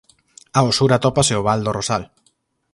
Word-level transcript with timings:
Ao 0.59 0.69
sur 0.77 0.89
atópase 0.91 1.33
o 1.39 1.45
val 1.47 1.59
do 1.63 1.71
Rosal. 1.77 2.03